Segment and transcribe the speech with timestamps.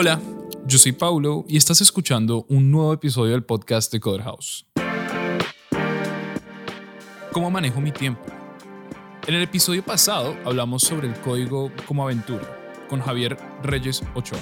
[0.00, 0.20] Hola,
[0.64, 4.64] yo soy Paulo y estás escuchando un nuevo episodio del podcast de Coder House.
[7.32, 8.22] ¿Cómo manejo mi tiempo?
[9.26, 12.46] En el episodio pasado hablamos sobre el código como aventura
[12.88, 14.38] con Javier Reyes Ochoa,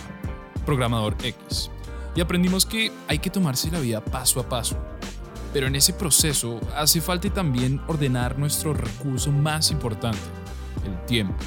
[0.66, 1.70] programador X,
[2.14, 4.76] y aprendimos que hay que tomarse la vida paso a paso.
[5.54, 10.18] Pero en ese proceso hace falta también ordenar nuestro recurso más importante,
[10.84, 11.42] el tiempo.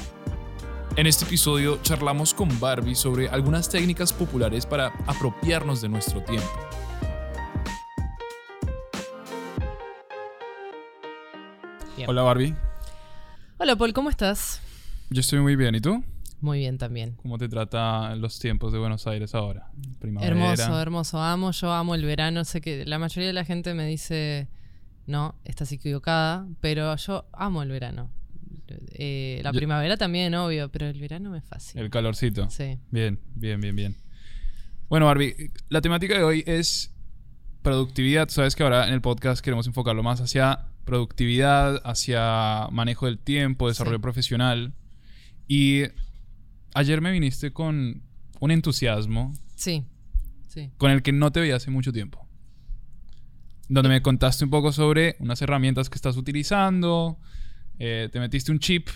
[0.96, 6.48] En este episodio charlamos con Barbie sobre algunas técnicas populares para apropiarnos de nuestro tiempo.
[11.96, 12.08] Bien.
[12.08, 12.54] Hola Barbie,
[13.58, 14.60] Hola Paul, ¿cómo estás?
[15.10, 16.02] yo estoy muy bien, ¿y tú?
[16.40, 17.16] Muy bien también.
[17.22, 19.70] ¿Cómo te trata los tiempos de Buenos Aires ahora?
[19.98, 20.32] Primavera.
[20.32, 21.22] Hermoso, hermoso.
[21.22, 22.44] Amo, yo amo el verano.
[22.46, 24.48] Sé que la mayoría de la gente me dice,
[25.06, 28.10] no, estás equivocada, pero yo amo el verano.
[28.92, 31.82] Eh, la Yo- primavera también, obvio, pero el verano me fascina.
[31.82, 32.48] El calorcito.
[32.50, 32.78] Sí.
[32.90, 33.96] Bien, bien, bien, bien.
[34.88, 36.92] Bueno, Barbie, la temática de hoy es
[37.62, 38.26] productividad.
[38.26, 43.18] Tú Sabes que ahora en el podcast queremos enfocarlo más hacia productividad, hacia manejo del
[43.18, 44.02] tiempo, desarrollo Sí.
[44.02, 44.72] profesional.
[45.46, 45.82] Y
[46.74, 48.02] ayer me viniste con
[48.40, 49.84] un entusiasmo Sí,
[50.48, 50.70] sí.
[50.78, 52.26] con el que no te veía hace mucho tiempo.
[53.68, 57.18] Donde me contaste un poco sobre unas herramientas que estás utilizando,
[57.80, 58.88] eh, te metiste un chip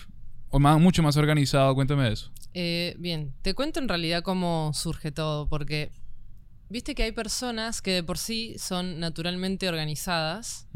[0.49, 1.75] o más, mucho más organizado.
[1.75, 2.31] Cuéntame de eso.
[2.53, 5.91] Eh, bien, te cuento en realidad cómo surge todo, porque
[6.69, 10.67] viste que hay personas que de por sí son naturalmente organizadas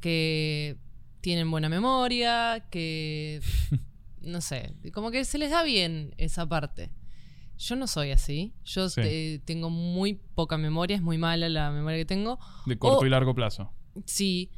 [0.00, 0.76] que
[1.22, 3.40] tienen buena memoria, que
[4.20, 6.90] no sé, como que se les da bien esa parte.
[7.56, 8.52] Yo no soy así.
[8.64, 9.00] Yo Sí.
[9.00, 12.38] te- tengo muy poca memoria, es muy mala la memoria que tengo.
[12.66, 13.72] De corto O- y largo plazo.
[14.06, 14.50] Sí.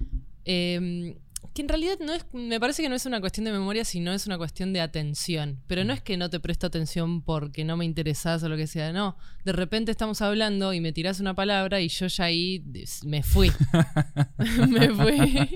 [0.48, 1.14] em,
[1.55, 4.12] que en realidad no es, me parece que no es una cuestión de memoria, sino
[4.12, 5.62] es una cuestión de atención.
[5.66, 8.66] Pero no es que no te presto atención porque no me interesas o lo que
[8.66, 9.16] sea, no.
[9.44, 12.65] De repente estamos hablando y me tirás una palabra y yo ya ahí
[13.04, 13.50] me fui.
[14.69, 15.50] me fui.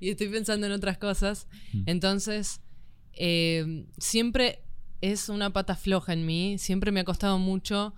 [0.00, 1.46] y estoy pensando en otras cosas.
[1.72, 1.82] Mm.
[1.86, 2.60] Entonces,
[3.12, 4.62] eh, siempre
[5.00, 6.58] es una pata floja en mí.
[6.58, 7.94] Siempre me ha costado mucho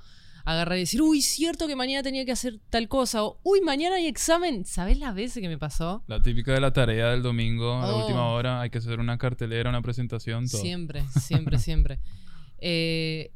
[0.53, 3.23] agarrar y decir, uy, cierto que mañana tenía que hacer tal cosa.
[3.25, 4.65] O, uy, mañana hay examen.
[4.65, 6.03] ¿Sabes las veces que me pasó?
[6.07, 8.01] La típica de la tarea del domingo a la Oh.
[8.01, 8.61] última hora.
[8.61, 10.61] Hay que hacer una cartelera, una presentación, todo.
[10.61, 11.99] Siempre, siempre, siempre.
[12.61, 13.33] Eh,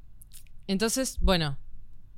[0.66, 1.58] entonces, bueno,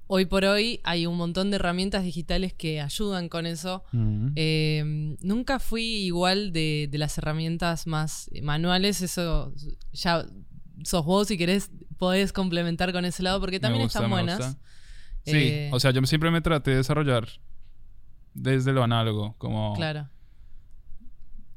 [0.06, 3.82] hoy por hoy hay un montón de herramientas digitales que ayudan con eso.
[3.92, 4.32] Ujú.
[4.36, 9.52] Eh, nunca fui igual de, de las herramientas más manuales, eso
[9.92, 10.24] ya
[10.82, 14.58] sos vos si querés podés complementar con ese lado porque también gusta, están buenas.
[15.24, 17.28] Sí, Eh, o sea, yo siempre me traté de desarrollar
[18.34, 19.34] desde lo análogo.
[19.38, 19.74] Como.
[19.74, 20.08] Claro,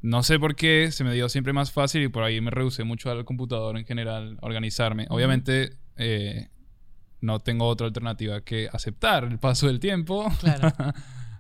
[0.02, 2.84] No sé por qué se me dio siempre más fácil y por ahí me reducé
[2.84, 5.08] mucho al computador en general, organizarme.
[5.10, 6.50] Obviamente, eh,
[7.20, 10.32] no tengo otra alternativa que aceptar el paso del tiempo.
[10.40, 10.72] claro.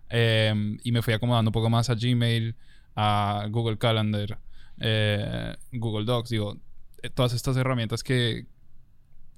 [0.09, 2.55] Eh, y me fui acomodando un poco más a Gmail,
[2.95, 4.39] a Google Calendar,
[4.79, 6.57] eh, Google Docs, digo,
[7.13, 8.45] todas estas herramientas que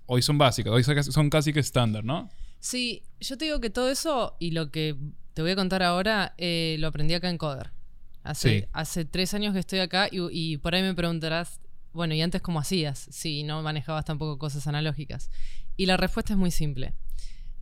[0.05, 2.29] hoy son básicas, hoy son casi que estándar, ¿no?
[2.59, 4.95] Sí, yo te digo que todo eso y lo que
[5.33, 7.71] te voy a contar ahora eh, lo aprendí acá en Coder.
[8.23, 8.65] Hace, Sí.
[8.73, 11.61] hace tres años que estoy acá y, y por ahí me preguntarás,
[11.93, 13.07] bueno, ¿y antes cómo hacías?
[13.11, 15.29] Si no manejabas tampoco cosas analógicas.
[15.77, 16.93] Y la respuesta es muy simple.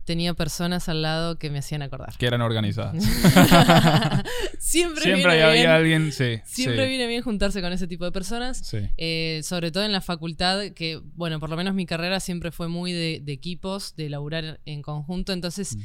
[0.08, 2.16] Tenía personas al lado que me hacían acordar.
[2.16, 2.94] Que eran organizadas.
[4.58, 6.40] Siempre, Siempre viene había bien, alguien, sí.
[6.46, 8.58] Siempre sí, viene bien juntarse con ese tipo de personas.
[8.64, 8.78] sí.
[8.96, 12.68] Eh, sobre todo en la facultad, que, bueno, por lo menos mi carrera siempre fue
[12.68, 15.32] muy de, de equipos, de laburar en conjunto.
[15.32, 15.80] Entonces, Mm.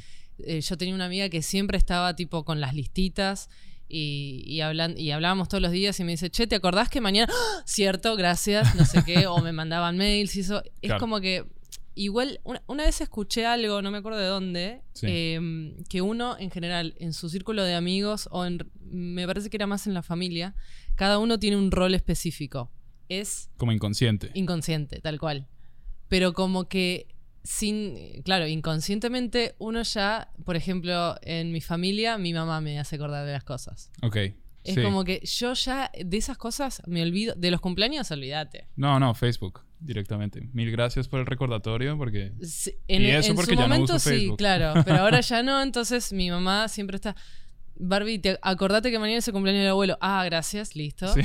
[0.45, 3.49] eh, yo tenía una amiga que siempre estaba tipo con las listitas
[3.89, 7.01] y, y, hablan- y hablábamos todos los días y me dice, che, ¿te acordás que
[7.01, 7.31] mañana?
[7.35, 7.61] ¡Ah!
[7.65, 10.63] Cierto, gracias, no sé qué, o me mandaban mails y eso.
[10.81, 11.43] Es como que.
[11.95, 15.05] Igual, una, una vez escuché algo, no me acuerdo de dónde, Sí.
[15.09, 19.57] eh, que uno en general, en su círculo de amigos, o en, me parece que
[19.57, 20.55] era más en la familia,
[20.95, 22.71] cada uno tiene un rol específico.
[23.09, 24.31] Es Como inconsciente.
[24.33, 25.47] inconsciente, tal cual.
[26.07, 27.07] Pero como que
[27.43, 33.25] sin, claro, inconscientemente uno ya, por ejemplo, en mi familia, mi mamá me hace acordar
[33.25, 33.91] de las cosas.
[34.01, 34.17] ok.
[34.63, 34.81] Es sí.
[34.81, 38.69] como que yo ya de esas cosas me olvido, de los cumpleaños olvídate.
[38.77, 40.49] No, no, Facebook directamente.
[40.53, 42.33] Mil gracias por el recordatorio porque...
[42.41, 45.21] Sí, En, Y eso en porque su ya no momento uso sí, claro, pero ahora
[45.21, 47.15] ya no, entonces mi mamá siempre está...
[47.75, 49.97] Barbie, te- acordate que mañana es el cumpleaños del abuelo.
[49.99, 51.07] Ah, gracias, listo.
[51.13, 51.21] Sí.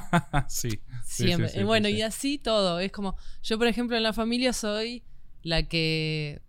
[0.48, 0.80] sí.
[1.04, 1.48] Siempre.
[1.48, 2.02] sí, sí, bueno, y sí.
[2.02, 2.80] así todo.
[2.80, 5.02] Es como, yo por ejemplo en la familia soy
[5.42, 6.40] la que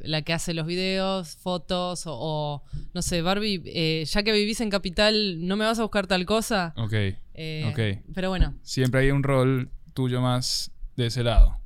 [0.00, 2.62] la que hace los videos, fotos o, o,
[2.94, 6.24] no sé, Barbie, eh, ya que vivís en Capital, ¿no me vas a buscar tal
[6.26, 6.74] cosa?
[6.76, 6.92] Ok.
[7.34, 8.04] Eh, Ok.
[8.14, 11.58] Pero bueno, Siempre hay un rol tuyo más de ese lado.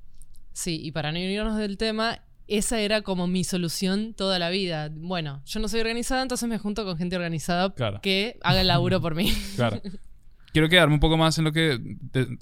[0.52, 4.88] sí, y para no irnos del tema, esa era como mi solución toda la vida.
[4.94, 8.00] Bueno, yo no soy organizada, entonces me junto con gente organizada Claro.
[8.02, 9.32] que haga el laburo por mí.
[9.56, 9.81] Claro.
[10.52, 11.78] Quiero quedarme un poco más en lo que,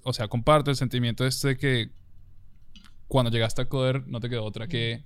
[0.05, 1.91] o sea, comparto el sentimiento este de que
[3.09, 5.05] cuando llegaste a Coder no te quedó otra que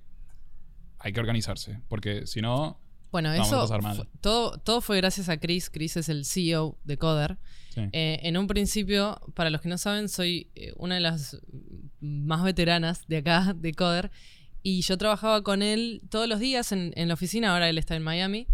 [0.99, 2.79] hay que organizarse, porque si no,
[3.11, 3.61] Bueno, eso
[4.21, 5.69] todo, todo fue gracias a Chris.
[5.69, 7.37] Chris es el CEO de Coder.
[7.73, 7.81] sí.
[7.91, 11.37] Eh, en un principio, para los que no saben, soy eh, una de las
[12.01, 14.11] más veteranas de acá, de Coder.
[14.61, 17.95] Y yo trabajaba con él todos los días en, en la oficina, ahora él está
[17.95, 18.45] en Miami.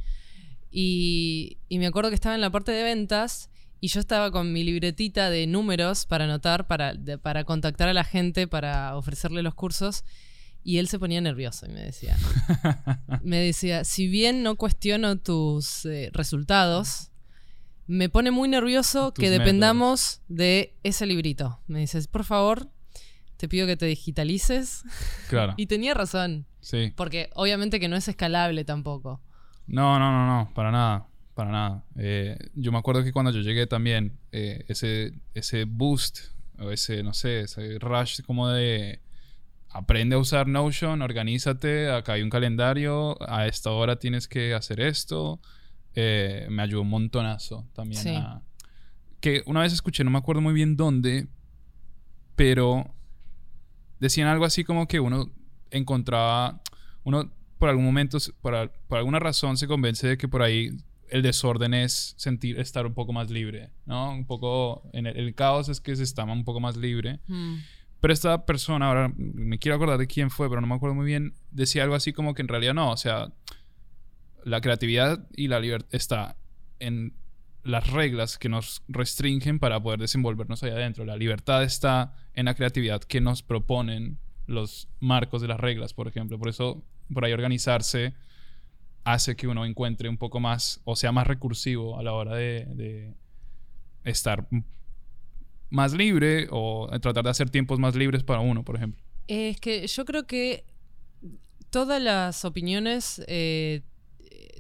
[0.72, 3.50] Y, y me acuerdo que estaba en la parte de ventas
[3.82, 7.94] y yo estaba con mi libretita de números para anotar, para, de- para contactar a
[7.94, 10.04] la gente, para ofrecerle los cursos.
[10.68, 12.18] Y él se ponía nervioso y me decía,
[13.22, 17.12] me decía, si bien no cuestiono tus eh, resultados,
[17.86, 21.60] me pone muy nervioso Tus que dependamos de ese librito.
[21.68, 22.68] Me dices, por favor,
[23.38, 24.84] te pido que te digitalices.
[25.30, 26.92] claro, Y tenía razón, sí.
[26.96, 29.22] porque obviamente que no es escalable tampoco.
[29.68, 31.84] No, no, no, no, para nada, para nada.
[31.96, 36.22] Eh, yo me acuerdo que cuando yo llegué también, eh, ese, ese boost,
[36.58, 39.00] o ese, no sé, ese rush como de
[39.78, 44.80] aprende a usar Notion, organízate, acá hay un calendario, a esta hora tienes que hacer
[44.80, 45.40] esto,
[45.96, 48.02] eh, me ayudó un montonazo también.
[48.02, 48.16] Sí.
[48.16, 48.42] a-
[49.20, 51.28] que una vez escuché, no me acuerdo muy bien dónde,
[52.36, 52.94] pero
[54.00, 55.32] decían algo así como que uno
[55.72, 56.62] encontraba,
[57.04, 60.70] uno por algún momento, por, por alguna razón se convence de que por ahí
[61.10, 64.12] el desorden es sentir, estar un poco más libre, ¿no?
[64.12, 67.20] Un poco, en el, el caos es que se está un poco más libre.
[67.28, 67.56] Mm,
[68.06, 71.08] Pero esta persona, ahora me quiero acordar de quién fue, pero no me acuerdo muy
[71.08, 73.34] bien, decía algo así como que en realidad no, o sea,
[74.44, 76.38] la creatividad y la libertad está
[76.78, 77.16] en
[77.64, 81.04] las reglas que nos restringen para poder desenvolvernos ahí adentro.
[81.04, 86.08] La libertad está en la creatividad que nos proponen los marcos de las reglas, por
[86.08, 86.38] ejemplo.
[86.38, 88.14] Por eso, por ahí organizarse
[89.04, 92.68] hace que uno encuentre un poco más, o sea, más recursivo a la hora de,
[92.76, 93.16] de
[94.04, 94.48] estar
[95.70, 99.04] más libre o tratar de hacer tiempos más libres para uno, por ejemplo.
[99.28, 100.66] Es que yo creo que
[101.70, 103.82] todas las opiniones eh,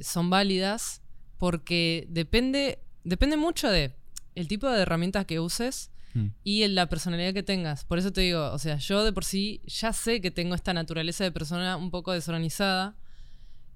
[0.01, 1.01] son válidas
[1.37, 3.93] porque depende, depende mucho de
[4.35, 6.27] el tipo de herramientas que uses Mm.
[6.45, 7.83] y en la personalidad que tengas.
[7.83, 10.73] Por eso te digo, o sea, yo de por sí ya sé que tengo esta
[10.73, 12.95] naturaleza de persona un poco desorganizada.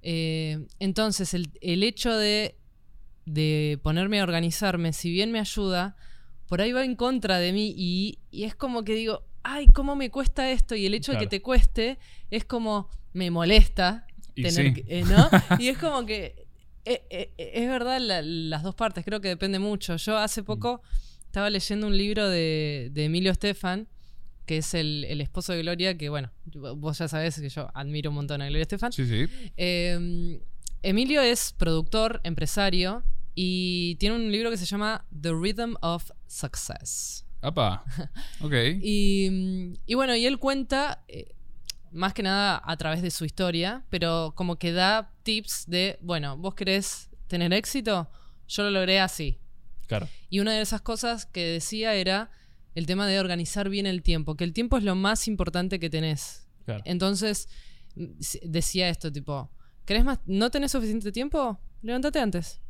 [0.01, 2.55] Eh, entonces, el, el hecho de,
[3.25, 5.97] de ponerme a organizarme, si bien me ayuda,
[6.49, 9.95] por ahí va en contra de mí y, y es como que digo, ay, ¿cómo
[9.95, 10.75] me cuesta esto?
[10.75, 11.97] Y el hecho de que te cueste
[12.29, 14.05] es como, me molesta
[14.35, 14.81] Y tener sí.
[14.83, 15.29] que- eh, ¿no?
[15.59, 16.45] y es como que
[16.85, 19.95] eh, eh, es verdad la- las dos partes, creo que depende mucho.
[19.97, 20.23] Yo Mm.
[20.23, 20.81] hace poco
[21.25, 23.87] estaba leyendo un libro de, de Emilio Estefan,
[24.47, 26.31] que es el, el esposo de Gloria, que bueno,
[26.77, 28.91] vos ya sabés que yo admiro un montón a Gloria Estefan.
[28.91, 29.27] Sí, sí.
[29.57, 30.39] Eh,
[30.81, 33.03] Emilio es productor, empresario,
[33.35, 37.25] y tiene un libro que se llama The Rhythm of Success.
[37.41, 37.83] Apa.
[38.41, 38.53] Ok.
[38.81, 41.35] Y, y bueno, y él cuenta, eh,
[41.91, 46.37] más que nada a través de su historia, pero como que da tips de, bueno,
[46.37, 48.09] vos querés tener éxito,
[48.47, 49.39] yo lo logré así.
[49.87, 50.07] Claro.
[50.29, 52.31] Y una de esas cosas que decía era
[52.75, 55.89] el tema de organizar bien el tiempo, que el tiempo es lo más importante que
[55.89, 56.47] tenés.
[56.65, 56.83] Claro.
[56.85, 57.47] Entonces,
[57.95, 59.49] mm, decía esto, tipo,
[59.85, 60.19] ¿querés más?
[60.25, 61.59] ¿No tenés suficiente tiempo?
[61.81, 62.61] Levántate antes.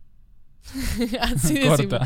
[1.22, 2.00] Así de simple.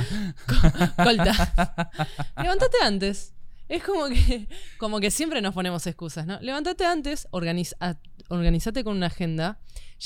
[0.96, 1.90] Corta.
[2.38, 3.34] Levántate antes.
[3.70, 6.40] Es como que, como que siempre nos ponemos excusas, ¿no?
[6.42, 7.98] Levántate antes, organiza,
[8.30, 9.60] organizate con una agenda,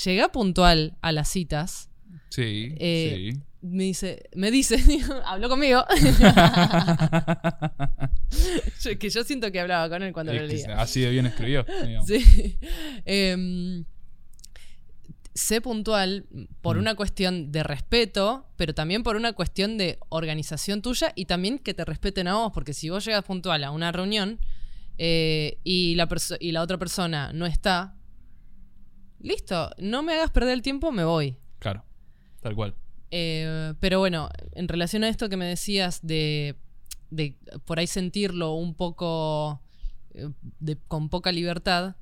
[0.06, 1.90] llega puntual a las citas.
[2.30, 3.42] Sí, Eh, sí.
[3.62, 4.78] Me dice, me dice,
[5.26, 5.84] habló conmigo.
[8.82, 10.80] Yo- que yo siento que hablaba con él cuando Es lo leía.
[10.80, 11.66] así de bien escribió.
[11.86, 12.08] digamos.
[12.08, 12.58] Sí.
[13.06, 13.84] Em,
[15.38, 16.26] sé puntual
[16.62, 16.80] por Mm.
[16.80, 21.74] una cuestión de respeto, pero también por una cuestión de organización tuya y también que
[21.74, 24.40] te respeten a vos, porque si vos llegas puntual a una reunión
[24.98, 26.08] eh, y, la
[26.40, 27.96] y la otra persona no está,
[29.20, 31.38] listo, no me hagas perder el tiempo, me voy.
[31.60, 31.84] Claro.
[32.42, 32.76] Tal cual.
[33.12, 36.56] Eh, pero bueno, en relación a esto que me decías de,
[37.10, 39.62] de por ahí sentirlo un poco
[40.14, 40.30] eh,
[40.60, 41.96] de- con poca libertad,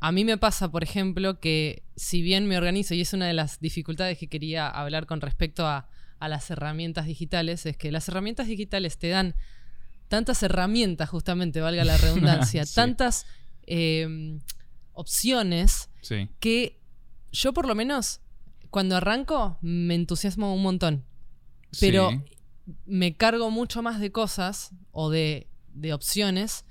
[0.00, 3.34] a mí me pasa, por ejemplo, que si bien me organizo, y es una de
[3.34, 5.88] las dificultades que quería hablar con respecto a,
[6.18, 9.34] a las herramientas digitales, es que las herramientas digitales te dan
[10.08, 12.74] tantas herramientas, justamente, valga la redundancia, Sí.
[12.74, 13.26] tantas
[13.66, 14.38] eh,
[14.92, 16.28] opciones Sí.
[16.40, 16.80] que
[17.32, 18.20] yo por lo menos
[18.70, 21.04] cuando arranco me entusiasmo un montón,
[21.80, 22.20] pero Sí.
[22.86, 26.64] me cargo mucho más de cosas o de, de opciones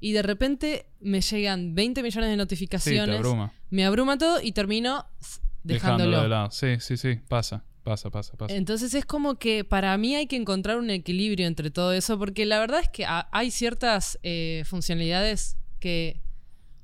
[0.00, 3.16] y de repente me llegan 20 millones de Sí, notificaciones.
[3.16, 3.52] abruma.
[3.70, 5.06] me abruma todo y termino
[5.62, 6.22] Dejándolo dejándolo.
[6.22, 6.50] de lado.
[6.50, 7.20] Sí, sí, sí.
[7.28, 8.54] Pasa, pasa, pasa, pasa.
[8.54, 12.46] Entonces es como que para mí hay que encontrar un equilibrio entre todo eso, porque
[12.46, 16.22] la verdad es que ha- hay ciertas eh, funcionalidades que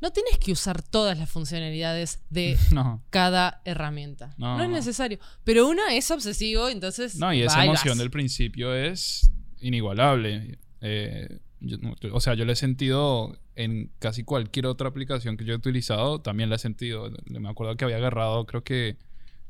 [0.02, 3.02] no tienes que usar todas las funcionalidades de No.
[3.08, 4.34] cada herramienta.
[4.36, 4.58] No.
[4.58, 5.18] No, es necesario.
[5.42, 7.16] Pero una es obsesivo, entonces.
[7.16, 10.58] No, y esa emoción del principio es inigualable.
[10.82, 11.78] Eh, yo-
[12.12, 16.20] o sea, yo la he sentido en casi cualquier otra aplicación que yo he utilizado,
[16.20, 17.10] también la he sentido.
[17.26, 18.96] Me acuerdo que había agarrado, creo que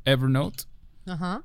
[0.05, 0.65] Evernote,
[1.07, 1.45] Ajá.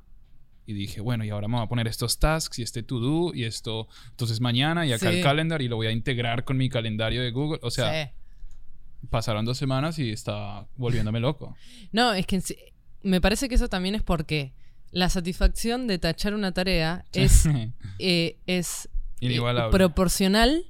[0.68, 3.46] y dije, bueno, y ahora me voy a poner estos tasks y este to-do y
[3.46, 5.18] esto, entonces mañana y acá Sí.
[5.18, 7.60] el calendar y lo voy a integrar con mi calendario de Google.
[7.64, 9.08] O sea, Sí.
[9.10, 11.56] pasaron dos semanas y estaba volviéndome loco.
[11.92, 12.40] No, es que
[13.04, 14.54] me parece que eso también es porque
[14.92, 17.46] la satisfacción de tachar una tarea es,
[18.00, 18.90] eh, es
[19.22, 19.72] Inigualable.
[19.72, 20.66] proporcional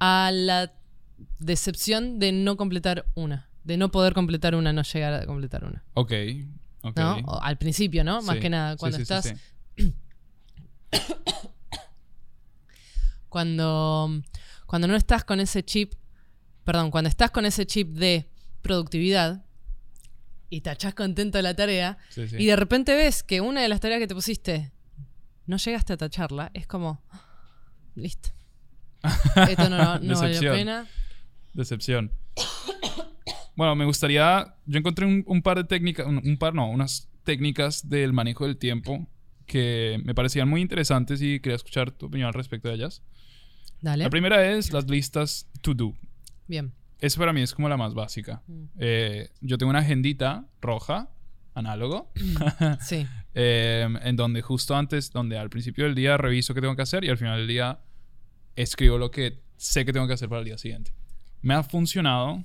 [0.00, 0.72] a la
[1.38, 3.48] decepción de no completar una.
[3.64, 5.84] De no poder completar una, no llegar a completar una.
[5.94, 6.12] ok,
[6.82, 6.96] ok.
[6.98, 7.16] ¿no?
[7.26, 8.22] O al principio, ¿no?
[8.22, 9.34] Más Sí, que nada, cuando sí, sí, estás.
[13.28, 14.22] Cuando,
[14.66, 15.92] cuando no estás con ese chip.
[16.64, 18.30] Perdón, cuando estás con ese chip de
[18.62, 19.44] productividad
[20.50, 21.98] y tachás contento la tarea.
[22.16, 24.72] Y de repente ves que una de las tareas que te pusiste
[25.46, 27.02] no llegaste a tacharla, es como.
[27.98, 28.30] Listo.
[29.48, 30.54] Esto no, no Decepción.
[30.56, 30.86] pena.
[31.54, 32.12] Decepción.
[33.56, 34.54] Bueno, me gustaría.
[34.66, 38.46] Yo encontré un, un par de técnicas, un, un par, no, unas técnicas del manejo
[38.46, 39.06] del tiempo
[39.46, 43.02] que me parecían muy interesantes y quería escuchar tu opinión al respecto de ellas.
[43.80, 44.04] Dale.
[44.04, 45.94] La primera es las listas to do.
[46.46, 46.72] Bien.
[47.00, 48.42] Esa para mí es como la más básica.
[48.46, 48.64] Mm.
[48.78, 51.10] Eh, yo tengo una agendita roja,
[51.54, 52.12] análogo,
[52.80, 53.06] Sí.
[53.34, 57.04] eh, en donde justo antes, donde al principio del día reviso qué tengo que hacer
[57.04, 57.80] y al final del día
[58.62, 60.92] escribo lo que sé que tengo que hacer para el día siguiente.
[61.42, 62.44] Me ha funcionado.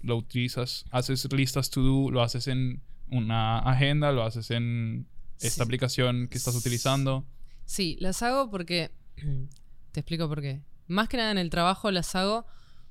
[0.00, 5.06] Lo utilizas, haces listas to do, lo haces en una agenda, lo haces en
[5.38, 5.62] esta Sí.
[5.62, 7.24] aplicación que estás utilizando.
[7.64, 8.90] Sí, las hago porque.
[9.92, 10.62] Te explico por qué.
[10.88, 12.46] Más que nada en el trabajo las hago.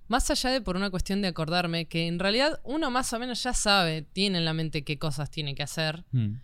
[0.07, 3.41] Más allá de por una cuestión de acordarme, que en realidad uno más o menos
[3.43, 6.03] ya sabe, tiene en la mente qué cosas tiene que hacer.
[6.11, 6.35] Hmm.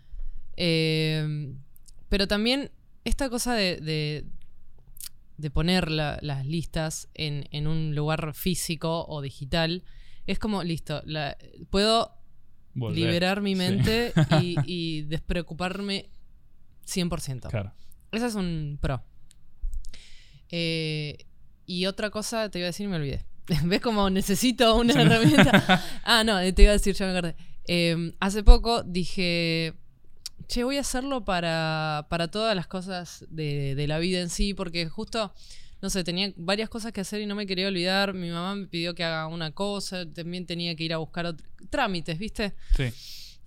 [0.56, 1.54] Eh,
[2.08, 2.70] pero también
[3.04, 4.24] esta cosa de, de,
[5.38, 9.82] de poner la- las listas en, en un lugar físico o digital,
[10.26, 11.36] es como, listo, la-
[11.70, 12.12] puedo
[12.74, 12.98] Volver.
[12.98, 13.58] liberar mi Sí.
[13.58, 16.10] mente y, y despreocuparme
[16.86, 17.48] 100%.
[17.48, 17.72] Claro.
[18.12, 19.02] Ese es un pro.
[20.50, 21.18] Eh,
[21.66, 23.24] y otra cosa te iba a decir y me olvidé.
[23.64, 25.82] ¿Ves cómo necesito una herramienta?
[26.04, 27.36] ah, no, te iba a decir, ya me acordé.
[27.66, 29.74] Eh, hace poco dije,
[30.46, 34.54] che, voy a hacerlo para, para todas las cosas de, de la vida en sí,
[34.54, 35.32] porque justo,
[35.82, 38.14] no sé, tenía varias cosas que hacer y no me quería olvidar.
[38.14, 41.46] Mi mamá me pidió que haga una cosa, también tenía que ir a buscar otro-
[41.70, 42.54] trámites, ¿viste?
[42.76, 42.84] Sí.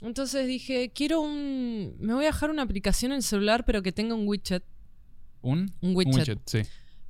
[0.02, 1.96] Entonces dije, quiero un...
[2.00, 4.64] Me voy a dejar una aplicación en el celular, pero que tenga un widget.
[5.42, 5.72] ¿Un?
[5.82, 6.40] Un widget.
[6.46, 6.62] sí.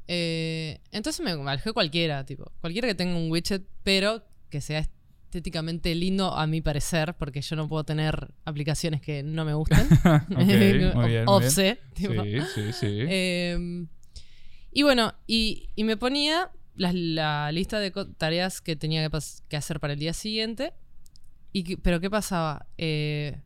[0.08, 4.80] Eh, entonces me bajé cualquiera, tipo, cualquiera que tenga un widget, pero que sea
[5.32, 9.88] estéticamente lindo a mi parecer, porque yo no puedo tener aplicaciones que no me gusten.
[10.06, 10.94] ok, muy bien.
[10.96, 11.26] muy bien.
[11.94, 12.24] Tipo.
[12.24, 12.88] Sí, sí, sí.
[13.08, 13.88] Eh,
[14.74, 19.10] y bueno, y, y me ponía la, la lista de tareas que tenía
[19.48, 20.74] que, hacer para el día siguiente.
[21.54, 22.68] Y que- pero ¿qué pasaba?
[22.78, 23.40] Eh,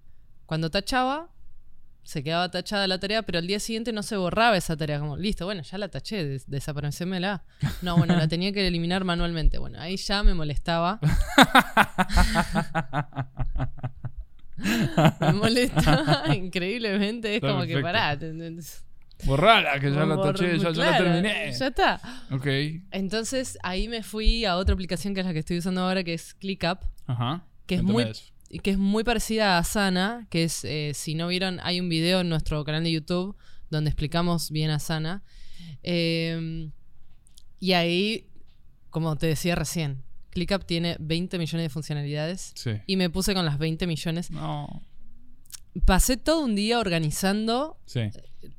[0.48, 1.30] cuando tachaba,
[2.06, 5.00] se quedaba tachada la tarea, pero al día siguiente no se borraba esa tarea.
[5.00, 7.44] Como, listo, bueno, ya la taché, des desaparecémela.
[7.82, 9.58] No, bueno, la tenía que eliminar manualmente.
[9.58, 11.00] Bueno, ahí ya me molestaba.
[15.20, 17.30] me molestaba increíblemente.
[17.32, 18.18] Es Está como que pará.
[19.24, 21.52] Borrala, que ya la taché, ya, ya la terminé.
[21.54, 22.00] Ya está.
[22.30, 22.46] Ok.
[22.92, 26.14] Entonces ahí me fui a otra aplicación que es la que estoy usando ahora, que
[26.14, 27.44] es ClickUp, Ajá.
[27.66, 28.06] que es muy
[28.64, 32.22] que es muy parecida a Asana, que es, eh, si no vieron, hay un video
[32.22, 33.36] en nuestro canal de YouTube
[33.70, 35.24] donde explicamos bien Asana.
[35.84, 36.70] Eh,
[37.60, 38.30] y ahí,
[38.90, 42.72] como te decía recién, ClickUp tiene 20 millones de funcionalidades Sí.
[42.88, 44.32] y me puse con las 20 millones.
[44.32, 44.84] No.
[45.86, 48.02] Pasé todo un día organizando Sí.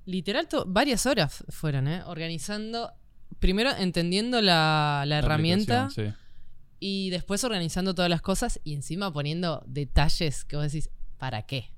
[0.05, 2.03] literal, to- varias horas fueron, ¿eh?
[2.05, 2.93] Organizando,
[3.39, 6.03] primero entendiendo la, la herramienta Sí.
[6.89, 10.89] Y después organizando todas las cosas y encima poniendo detalles que vos decís,
[11.19, 11.73] ¿para qué?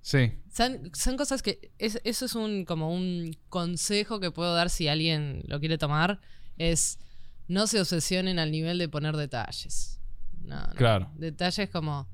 [0.00, 0.32] Sí.
[0.52, 4.88] Son, son cosas que, es- eso es un, como un consejo que puedo dar si
[4.88, 6.20] alguien lo quiere tomar,
[6.58, 6.98] es
[7.46, 10.00] no se obsesionen al nivel de poner detalles.
[10.42, 10.74] No, no.
[10.74, 11.10] Claro.
[11.14, 12.08] Detalles como...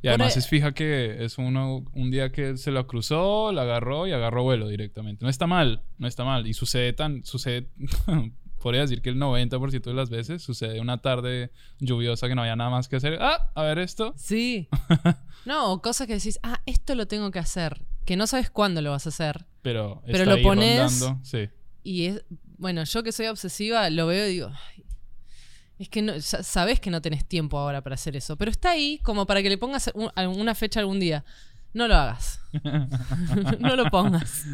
[0.00, 3.62] Y además Por- es fija que es uno un día que se lo cruzó, la
[3.62, 5.24] agarró y agarró vuelo directamente.
[5.24, 6.46] No está mal, no está mal.
[6.46, 7.68] Y sucede tan, sucede
[8.66, 12.56] podría decir que el 90% de las veces sucede una tarde lluviosa que no había
[12.56, 13.16] nada más que hacer.
[13.20, 14.12] Ah, a ver esto.
[14.16, 14.68] Sí.
[15.46, 17.84] no, o cosas que decís, ah, esto lo tengo que hacer.
[18.04, 19.46] Que no sabes cuándo lo vas a hacer.
[19.62, 21.48] Pero, Pero está lo ahí pones- rondando, Sí.
[21.84, 22.24] Y es,
[22.58, 24.84] bueno, yo que soy obsesiva, lo veo y digo, "Ay,
[25.78, 28.70] es que no, sa- sabes que no tenés tiempo ahora para hacer eso, pero está
[28.72, 31.24] ahí como para que le pongas un- alguna fecha algún día.
[31.72, 32.40] No lo hagas.
[33.60, 34.44] no lo pongas.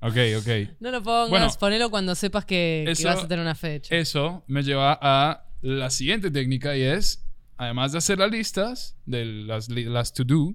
[0.00, 0.48] Ok, ok.
[0.80, 3.94] No lo pongas, Bueno, ponelo cuando sepas que, que eso- vas a tener una fecha.
[3.94, 7.24] Eso me lleva a la siguiente técnica y es,
[7.56, 10.54] además de hacer las listas de las, las to do,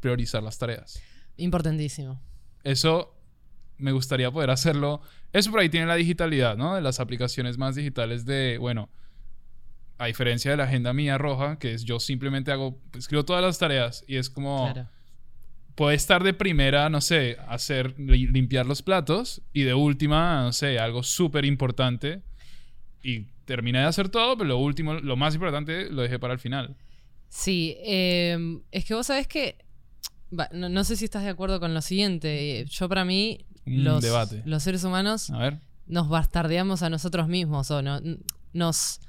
[0.00, 1.00] priorizar las tareas.
[1.36, 2.20] Importantísimo.
[2.62, 3.14] Eso
[3.78, 5.00] me gustaría poder hacerlo.
[5.32, 6.74] Eso por ahí tiene la digitalidad, ¿no?
[6.76, 8.88] De las aplicaciones más digitales de, bueno,
[9.98, 13.58] a diferencia de la agenda mía roja, que es yo simplemente hago, escribo todas las
[13.58, 14.88] tareas y es como, Claro.
[15.76, 20.52] Puede estar de primera, no sé, hacer, li- limpiar los platos y de última, no
[20.52, 22.22] sé, algo súper importante
[23.02, 26.40] y terminé de hacer todo, pero lo último, lo más importante lo dejé para el
[26.40, 26.74] final.
[27.28, 29.56] Sí, eh, es que vos sabés que.
[30.52, 32.64] no, no sé si estás de acuerdo con lo siguiente.
[32.68, 34.42] Yo, para mí, Un los, debate.
[34.46, 35.60] los seres humanos A ver.
[35.86, 38.00] nos bastardeamos a nosotros mismos o no,
[38.52, 39.00] nos,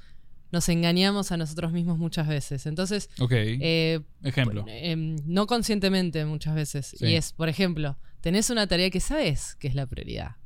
[0.50, 2.66] nos engañamos a nosotros mismos muchas veces.
[2.66, 3.32] Entonces, Ok.
[3.32, 4.64] eh, Ejemplo.
[4.68, 6.94] em, no conscientemente muchas veces.
[6.98, 7.06] Sí.
[7.06, 10.36] Y es, por ejemplo, tenés una tarea que sabes que es la prioridad,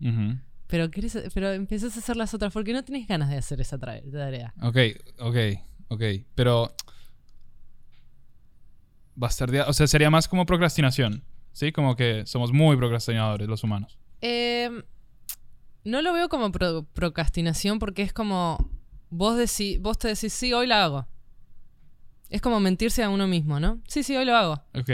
[0.67, 3.79] pero, querés, pero empezás a hacer las otras porque no tenés ganas de hacer esa
[3.79, 4.55] tarea.
[4.63, 4.77] Ok,
[5.19, 5.37] ok,
[5.89, 6.03] ok.
[6.35, 6.75] Pero.
[9.15, 9.69] Bastardear.
[9.69, 11.25] O sea, sería más como procrastinación.
[11.53, 11.71] ¿Sí?
[11.71, 13.99] Como que somos muy procrastinadores los humanos.
[14.23, 14.83] Em,
[15.85, 18.71] no lo veo como pro- procrastinación porque es como
[19.12, 21.07] vos, decí- vos te decís, sí, hoy la hago.
[22.31, 23.81] Es como mentirse a uno mismo, ¿no?
[23.87, 24.54] Sí, sí, hoy lo hago.
[24.75, 24.90] Ok.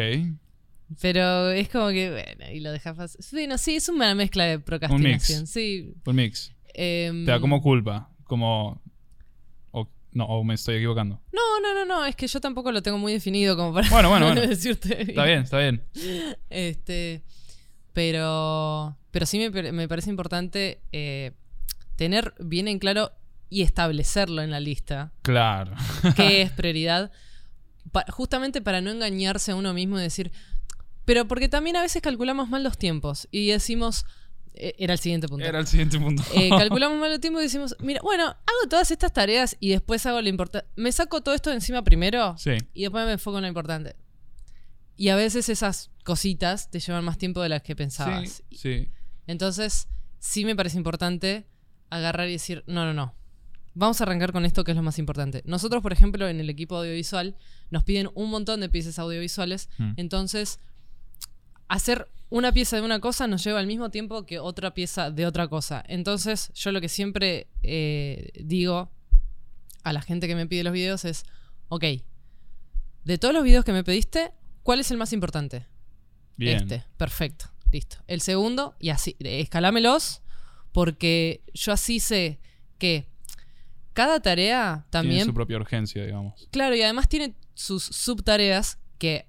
[1.00, 3.20] Pero es como que, bueno, y lo dejas fácil.
[3.32, 5.46] Bueno, sí, es una mezcla de procrastinación.
[5.46, 5.92] Sí.
[6.06, 6.52] Un mix.
[6.74, 8.10] em, Te da como culpa.
[8.24, 8.82] Como.
[9.70, 11.20] O, no, o me estoy equivocando.
[11.32, 14.08] No, no, no, no, es que yo tampoco lo tengo muy definido como para Bueno,
[14.10, 14.40] bueno, bueno.
[14.40, 15.02] decirte.
[15.10, 15.84] Está bien, está bien.
[16.50, 17.22] Este,
[17.92, 21.32] pero, pero sí me, me parece importante eh,
[21.96, 23.12] tener bien en claro
[23.50, 25.74] y establecerlo en la lista, Claro.
[26.16, 27.10] qué es prioridad,
[27.92, 30.32] pa- justamente para no engañarse a uno mismo y decir,
[31.04, 34.04] pero porque también a veces calculamos mal los tiempos y decimos,
[34.54, 35.46] eh, era el siguiente punto.
[35.46, 36.22] Era el siguiente punto.
[36.34, 40.04] Eh, calculamos mal los tiempos y decimos, mira, bueno, hago todas estas tareas y después
[40.04, 40.68] hago lo importante.
[40.76, 42.52] Me saco todo esto de encima primero Sí.
[42.74, 43.96] y después me enfoco en lo importante.
[44.96, 48.42] Y a veces esas cositas te llevan más tiempo de las que pensabas.
[48.50, 48.56] Sí.
[48.58, 48.88] Sí.
[49.28, 49.86] Entonces,
[50.18, 51.46] sí me parece importante
[51.88, 53.14] agarrar y decir, no, no, no.
[53.78, 55.40] Vamos a arrancar con esto que es lo más importante.
[55.44, 57.36] Nosotros, por ejemplo, en el equipo audiovisual,
[57.70, 59.68] nos piden un montón de piezas audiovisuales.
[59.78, 59.92] Mm.
[59.98, 60.58] Entonces,
[61.68, 65.26] hacer una pieza de una cosa nos lleva al mismo tiempo que otra pieza de
[65.26, 65.84] otra cosa.
[65.86, 68.90] Entonces, yo lo que siempre eh, digo
[69.84, 71.22] a la gente que me pide los videos es,
[71.68, 71.84] ok,
[73.04, 74.32] de todos los videos que me pediste,
[74.64, 75.66] ¿cuál es el más importante?
[76.36, 76.62] Bien.
[76.62, 77.98] Este, perfecto, listo.
[78.08, 80.20] El segundo, y así, escalámelos,
[80.72, 82.40] porque yo así sé
[82.78, 83.06] que
[83.92, 86.48] cada tarea Tiene también su propia urgencia, digamos.
[86.50, 89.26] Claro, y además tiene sus subtareas que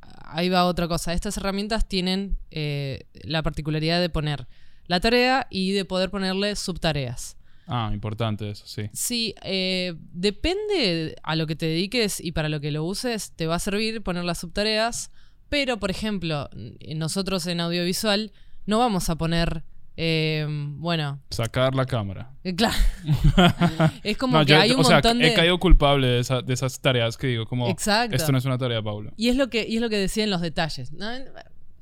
[0.00, 1.12] ahí va otra cosa.
[1.12, 4.46] Estas herramientas tienen eh, la particularidad de poner
[4.86, 7.36] la tarea y de poder ponerle subtareas.
[7.66, 8.88] Ah, importante eso, sí.
[8.92, 13.46] Sí, eh, depende a lo que te dediques y para lo que lo uses, te
[13.46, 15.10] va a servir poner las subtareas,
[15.48, 16.48] pero por ejemplo,
[16.94, 18.32] nosotros en audiovisual
[18.66, 19.64] no vamos a poner,
[19.96, 22.30] eh, bueno, Sacar la cámara.
[22.44, 22.74] eh, claro,
[24.02, 25.26] es como No, que yo- hay un o sea, de...
[25.28, 28.14] he caído culpable de, esa- de esas tareas que digo, como, Exacto.
[28.16, 29.10] esto no es una tarea, Paulo.
[29.16, 30.92] Y es lo que, y es lo que decía en los detalles.
[30.92, 31.08] ¿no?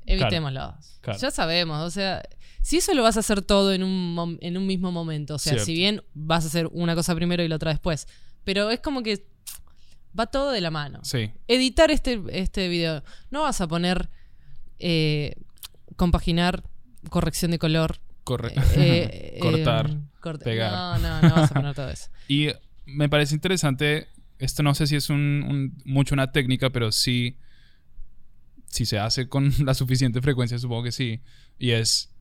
[0.05, 0.75] Evitémoslo.
[1.01, 1.19] claro.
[1.19, 1.81] Ya sabemos.
[1.81, 2.21] O sea,
[2.61, 5.35] si eso lo vas a hacer todo en un, en un mismo momento.
[5.35, 5.65] O sea, Cierto.
[5.65, 8.07] si bien vas a hacer una cosa primero y la otra después.
[8.43, 9.25] Pero es como que
[10.17, 10.99] va todo de la mano.
[11.03, 13.03] Sí, Editar este, este video.
[13.31, 14.09] No vas a poner
[14.79, 15.35] eh,
[15.95, 16.63] compaginar,
[17.09, 17.97] corrección de color.
[18.25, 18.61] Correcto.
[18.75, 20.71] eh, Cortar, eh, pegar.
[20.73, 22.09] No, no, no vas a poner todo eso.
[22.27, 22.49] Y
[22.85, 24.07] me parece interesante,
[24.39, 27.37] esto no sé si es un, un- mucho una técnica, pero sí,
[28.67, 31.21] si se hace con la suficiente frecuencia, supongo que sí,
[31.57, 32.11] y es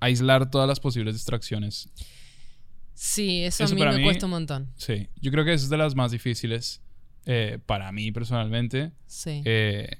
[0.00, 1.88] aislar todas las posibles distracciones.
[2.94, 4.72] Sí, eso, Eso a mí me mí- cuesta un montón.
[4.76, 6.80] Sí, yo creo que es de las más difíciles
[7.26, 8.92] eh, para mí personalmente.
[9.06, 9.42] Sí.
[9.44, 9.98] Eh,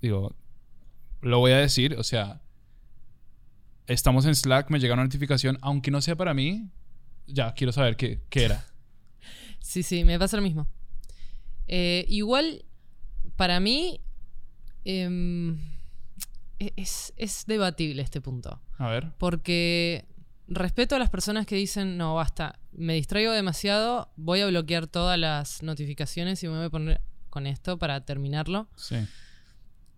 [0.00, 0.34] digo,
[1.22, 2.40] lo voy a decir, o sea,
[3.86, 6.68] estamos en Slack, me llega una notificación, aunque no sea para mí,
[7.26, 8.64] ya quiero saber qué, qué era.
[9.58, 10.68] Sí, sí, me pasa lo mismo.
[11.66, 12.64] Eh, igual,
[13.34, 14.00] para mí,
[14.84, 15.58] em,
[16.60, 18.60] e- es, es debatible este punto.
[18.78, 19.10] A ver.
[19.18, 20.04] Porque
[20.46, 25.18] respeto a las personas que dicen, no, basta, me distraigo demasiado, voy a bloquear todas
[25.18, 28.68] las notificaciones y me voy a poner con esto para terminarlo.
[28.76, 28.96] Sí.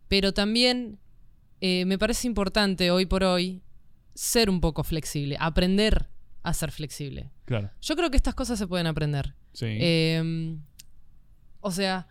[0.08, 0.98] Pero también
[1.60, 3.62] eh, me parece importante hoy por hoy
[4.18, 6.08] ser un poco flexible, aprender
[6.42, 7.30] a ser flexible.
[7.44, 7.70] Claro.
[7.80, 9.36] Yo creo que estas cosas se pueden aprender.
[9.52, 9.66] Sí.
[9.68, 10.56] Eh,
[11.60, 12.08] o sea,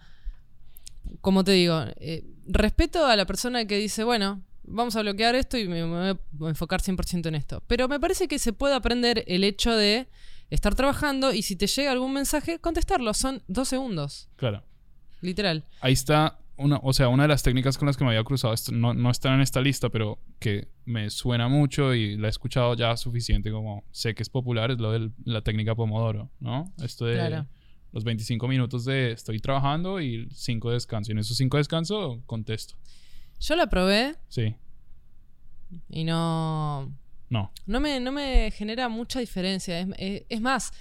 [1.20, 5.58] como te digo, eh, respeto a la persona que dice, bueno, vamos a bloquear esto
[5.58, 7.62] y me, me voy a enfocar 100% en esto.
[7.68, 10.08] Pero me parece que se puede aprender el hecho de
[10.50, 13.14] estar trabajando y si te llega algún mensaje, contestarlo.
[13.14, 14.64] Son dos segundos, claro.
[15.20, 15.66] literal.
[15.82, 18.54] Ahí está una, o sea, una de las técnicas con las que me había cruzado,
[18.72, 22.74] no, no están en esta lista, pero que me suena mucho y la he escuchado
[22.76, 26.74] ya suficiente como sé que es popular, es lo de la técnica Pomodoro, ¿no?
[26.84, 27.46] Esto de Claro.
[27.92, 31.12] los 25 minutos de estoy trabajando y 5 de descanso.
[31.12, 32.76] Y en esos 5 de descanso contesto.
[33.40, 34.56] Yo la probé Sí,
[35.90, 36.92] y no,
[37.30, 39.80] no, no, me, no me genera mucha diferencia.
[39.80, 40.72] Es, es- es más,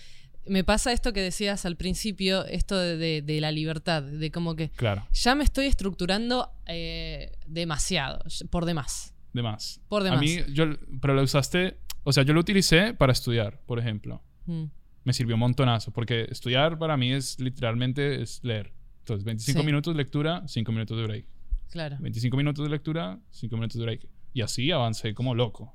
[0.49, 4.55] me pasa esto que decías al principio, esto de, de- de la libertad, de como
[4.57, 9.15] que claro, ya me estoy estructurando eh, demasiado, por demás.
[9.33, 9.81] de más.
[9.89, 10.21] Por A demás.
[10.21, 10.65] mí, yo,
[11.01, 14.23] pero lo usaste, o sea, yo lo utilicé para estudiar, por ejemplo.
[14.47, 14.65] Mm,
[15.05, 18.73] Me sirvió un montonazo, porque estudiar para mí es literalmente es leer.
[19.01, 19.67] Entonces, 25 Sí.
[19.67, 21.27] minutos de lectura, 5 minutos de break.
[21.71, 21.97] claro.
[22.01, 24.09] 25 minutos de lectura, 5 minutos de break.
[24.35, 25.75] Y así avancé como loco.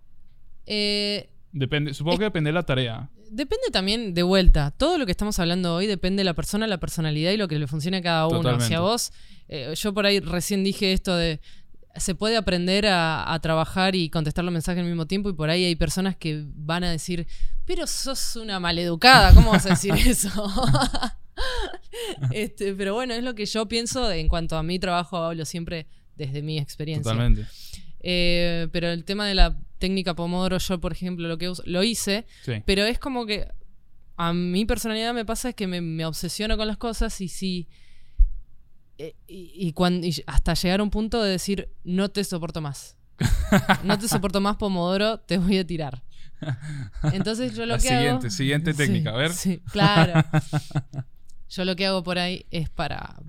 [0.65, 3.09] Eh, Depende, supongo que depende de la tarea.
[3.29, 4.71] Depende también de vuelta.
[4.71, 7.59] Todo lo que estamos hablando hoy depende de la persona, la personalidad y lo que
[7.59, 8.41] le funcione a cada uno.
[8.41, 8.77] Totalmente.
[8.77, 9.11] Vos,
[9.47, 11.39] eh, yo por ahí recién dije esto de
[11.95, 15.49] se puede aprender a, a trabajar y contestar los mensajes al mismo tiempo y por
[15.49, 17.27] ahí hay personas que van a decir,
[17.65, 20.29] pero sos una maleducada, ¿cómo vas a decir eso?
[22.31, 25.87] este, pero bueno, es lo que yo pienso en cuanto a mi trabajo, hablo siempre
[26.15, 27.11] desde mi experiencia.
[27.11, 27.47] Totalmente.
[28.03, 31.83] Eh, pero el tema de la técnica Pomodoro, yo por ejemplo lo que uso- lo
[31.83, 32.53] hice, Sí.
[32.65, 33.47] pero es como que
[34.17, 37.67] a mi personalidad me pasa es que me, me obsesiono con las cosas y si.
[38.97, 42.61] eh, Y, y cuan- y hasta llegar a un punto de decir, no te soporto
[42.61, 42.97] más.
[43.83, 46.03] No te soporto más, Pomodoro, te voy a tirar.
[47.13, 48.29] Entonces yo lo La que siguiente, hago.
[48.29, 49.31] siguiente técnica, a ver.
[49.31, 50.23] Sí, claro.
[51.49, 53.19] Yo lo que hago por ahí es para.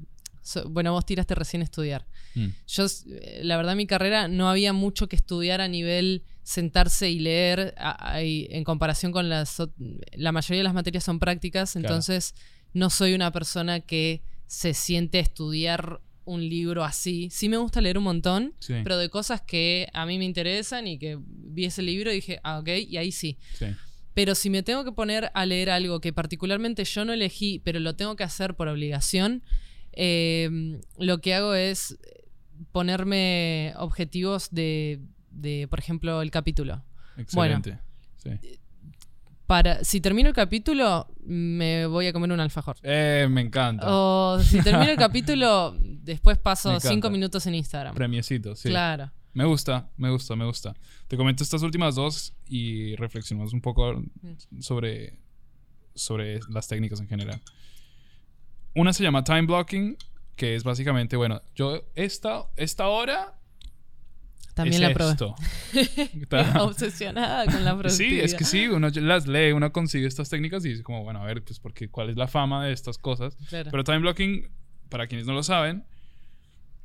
[0.42, 2.06] so- bueno, vos tiraste recién estudiar.
[2.34, 2.46] Mm.
[2.66, 7.18] Yo, eh, la verdad, mi carrera no había mucho que estudiar a nivel sentarse y
[7.20, 9.62] leer a- a- y en comparación con las...
[10.16, 11.86] La mayoría de las materias son prácticas, Claro.
[11.88, 12.34] entonces
[12.72, 17.28] no soy una persona que se siente a estudiar un libro así.
[17.30, 18.74] Sí me gusta leer un montón, Sí.
[18.84, 22.38] pero de cosas que a mí me interesan y que vi ese libro y dije,
[22.44, 23.38] ah, ok, y ahí sí.
[23.58, 23.66] Sí.
[24.14, 27.80] Pero si me tengo que poner a leer algo que particularmente yo no elegí, pero
[27.80, 29.42] lo tengo que hacer por obligación,
[29.92, 31.98] eh, lo que hago es
[32.70, 36.82] ponerme objetivos de, de, por ejemplo, el capítulo.
[37.16, 37.78] Excelente.
[38.16, 38.30] Sí.
[39.46, 42.76] Para, si termino el capítulo, me voy a comer un alfajor.
[42.82, 43.86] Eh, me encanta.
[43.88, 47.94] O si termino el capítulo, después paso cinco minutos en Instagram.
[47.94, 48.68] Premiecito, sí.
[48.68, 49.10] Claro.
[49.34, 50.74] Me gusta, me gusta, me gusta.
[51.08, 54.02] Te comento estas últimas dos y reflexionamos un poco
[54.60, 55.18] sobre,
[55.94, 57.40] sobre las técnicas en general.
[58.74, 59.96] Una se llama time blocking,
[60.36, 63.38] que es básicamente, bueno, yo esta, esta hora
[64.54, 65.10] También es la probé.
[65.12, 65.34] esto.
[66.60, 68.24] Obsesionada con la Sí, productividad.
[68.24, 71.26] es que sí, uno las lee, uno consigue estas técnicas y dice como, bueno, a
[71.26, 73.36] ver, pues porque cuál es la fama de estas cosas.
[73.48, 73.70] Claro.
[73.70, 74.50] Pero time blocking,
[74.88, 75.84] para quienes no lo saben,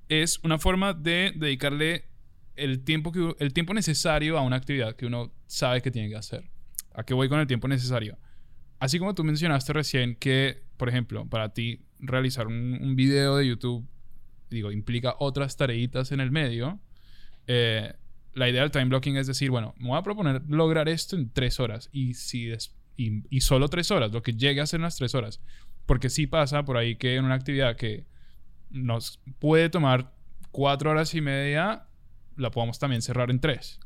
[0.09, 2.05] es una forma de dedicarle
[2.55, 6.15] el tiempo, que, el tiempo necesario a una actividad que uno sabe que tiene que
[6.15, 6.49] hacer.
[6.93, 8.17] ¿A qué voy con el tiempo necesario?
[8.79, 13.47] Así como tú mencionaste recién que, por ejemplo, para ti realizar un, un video de
[13.47, 13.85] YouTube,
[14.49, 16.79] digo, implica otras tareitas en el medio,
[17.47, 17.93] eh,
[18.33, 21.31] la idea del time blocking es decir, bueno, me voy a proponer lograr esto en
[21.31, 22.51] tres horas y, si
[22.95, 25.41] y, y solo tres horas, lo que llegue a ser unas tres horas.
[25.85, 28.05] Porque sí pasa por ahí que en una actividad que
[28.69, 30.13] nos puede tomar
[30.51, 31.87] cuatro horas y media,
[32.35, 33.79] la podamos también cerrar en tres.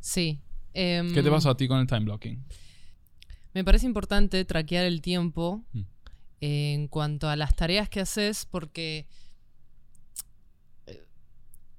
[0.00, 0.40] Sí.
[0.72, 2.44] Em, ¿Qué te pasó a ti con el time blocking?
[3.54, 5.80] Me parece importante traquear el tiempo Mm.
[6.46, 9.06] En cuanto a las tareas que haces porque,
[10.86, 11.02] eh,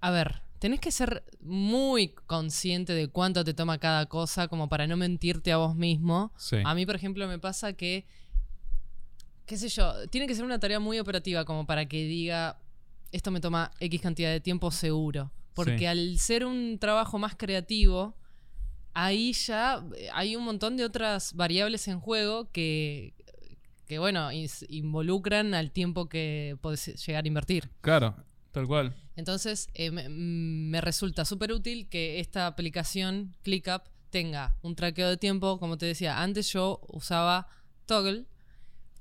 [0.01, 4.85] a ver, tenés que ser muy consciente de cuánto te toma cada cosa como para
[4.87, 6.33] no mentirte a vos mismo.
[6.37, 6.57] Sí.
[6.65, 8.05] A mí, por ejemplo, me pasa que,
[9.45, 12.59] qué sé yo, tiene que ser una tarea muy operativa como para que diga,
[13.11, 15.31] esto me toma X cantidad de tiempo seguro.
[15.53, 15.85] Porque Sí.
[15.85, 18.15] al ser un trabajo más creativo,
[18.93, 23.13] ahí ya eh, hay un montón de otras variables en juego que,
[23.87, 24.29] que bueno,
[24.69, 27.69] involucran al tiempo que podés llegar a invertir.
[27.81, 28.15] Claro,
[28.51, 28.95] tal cual.
[29.15, 35.09] Entonces, eh, me, mm, me resulta súper útil que esta aplicación, ClickUp, tenga un traqueo
[35.09, 37.47] de tiempo, como te decía, antes yo usaba
[37.85, 38.25] Toggle,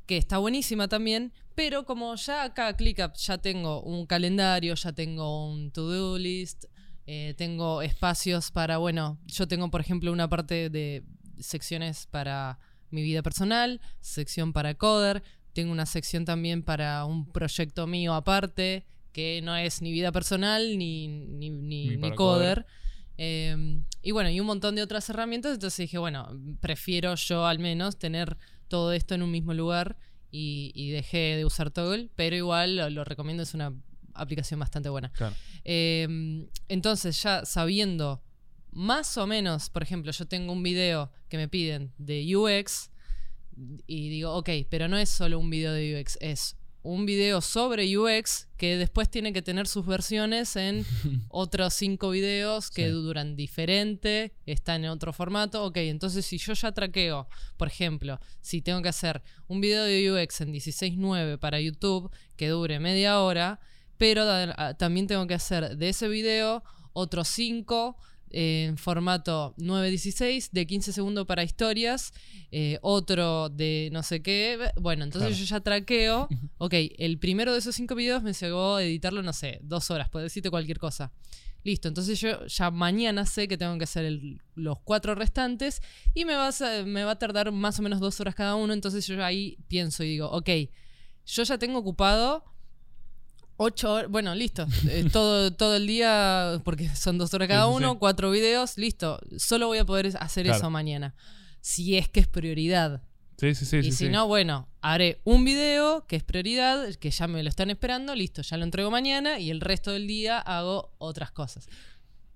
[0.07, 5.49] que está buenísima también, pero como ya acá ClickUp ya tengo un calendario, ya tengo
[5.49, 6.64] un to-do list,
[7.07, 11.05] eh, tengo espacios para, bueno, yo tengo por ejemplo una parte de
[11.38, 12.59] secciones para
[12.90, 15.22] mi vida personal, sección para Coder,
[15.53, 20.77] tengo una sección también para un proyecto mío aparte, que no es ni vida personal
[20.77, 22.14] ni, ni, ni, Coder.
[22.14, 22.66] Coder.
[23.18, 26.29] Eh, y bueno, y un montón de otras herramientas, entonces dije, bueno,
[26.61, 28.37] prefiero yo al menos tener
[28.68, 29.96] todo esto en un mismo lugar
[30.31, 33.72] y, y dejé de usar Toggle, pero igual lo, lo recomiendo, es una
[34.12, 35.11] aplicación bastante buena.
[35.12, 35.35] Claro.
[35.64, 38.22] Eh, entonces, ya sabiendo
[38.76, 42.90] más o menos, por ejemplo, yo tengo un video que me piden de UX
[43.86, 47.96] y digo, ok, pero no es solo un video de UX, es un video sobre
[47.98, 50.84] UX que después tiene que tener sus versiones en
[51.30, 52.90] otros cinco videos que Sí.
[52.90, 55.64] duran diferente, están en otro formato.
[55.64, 60.12] Ok, entonces si yo ya traqueo, por ejemplo, si tengo que hacer un video de
[60.12, 63.58] UX en 16.9 para YouTube que dure media hora,
[63.96, 66.62] pero da- a- también tengo que hacer de ese video
[66.92, 67.96] otros cinco
[68.38, 72.12] en formato 9.16 de 15 segundos para historias,
[72.51, 74.59] eh, otro de no sé qué.
[74.77, 75.42] Bueno, entonces Claro.
[75.44, 76.29] yo ya traqueo.
[76.59, 80.09] Ok, el primero de esos cinco videos me llegó a editarlo, no sé, dos horas,
[80.11, 81.12] puedo decirte cualquier cosa.
[81.64, 85.81] Listo, entonces yo ya mañana sé que tengo que hacer el- los cuatro restantes
[86.14, 88.72] y me, vas a- me va a tardar más o menos dos horas cada uno.
[88.72, 90.49] Entonces yo ahí pienso y digo, ok,
[91.27, 92.44] yo ya tengo ocupado
[93.57, 97.71] ocho horas, bueno, listo, eh, todo, todo el día, porque son dos horas cada Sí,
[97.71, 97.97] sí, uno, sí.
[97.99, 100.59] cuatro videos, listo, solo voy a poder hacer Claro.
[100.59, 101.14] eso mañana.
[101.61, 103.03] Si es que es prioridad.
[103.38, 103.77] Sí, sí, sí.
[103.79, 107.69] y si no, bueno, haré un video que es prioridad, que ya me lo están
[107.69, 111.66] esperando, listo, ya lo entrego mañana y el resto del día hago otras cosas.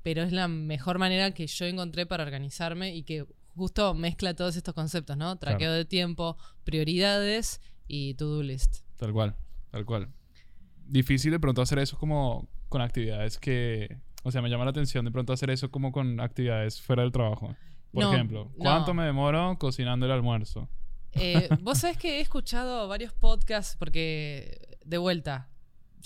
[0.02, 4.56] Pero es la mejor manera que yo encontré para organizarme y que justo mezcla todos
[4.56, 5.36] estos conceptos, ¿no?
[5.36, 5.72] Traqueo Claro.
[5.74, 8.78] de tiempo, prioridades y to-do list.
[8.96, 9.36] Tal cual,
[9.70, 10.08] tal cual.
[10.90, 13.98] Difícil de pronto hacer eso como con actividades que...
[14.22, 17.12] O sea, me llama la atención de pronto hacer eso como con actividades fuera del
[17.12, 17.54] trabajo.
[17.92, 18.94] Por No, ejemplo, ¿cuánto no.
[19.00, 20.68] me demoro cocinando el almuerzo?
[21.12, 25.48] Eh, Vos sabés que he escuchado varios podcasts porque, de vuelta,